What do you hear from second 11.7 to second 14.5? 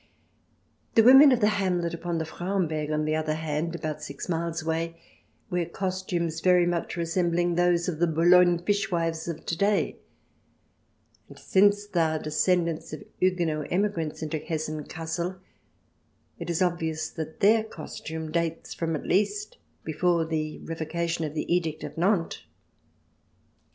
they are descendants of Huguenot emigrants into